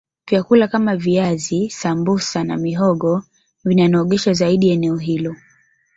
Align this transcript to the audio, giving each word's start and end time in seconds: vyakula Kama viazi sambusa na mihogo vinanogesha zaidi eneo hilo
vyakula 0.29 0.67
Kama 0.67 0.95
viazi 0.95 1.69
sambusa 1.69 2.43
na 2.43 2.57
mihogo 2.57 3.23
vinanogesha 3.65 4.33
zaidi 4.33 4.69
eneo 4.69 4.97
hilo 4.97 5.35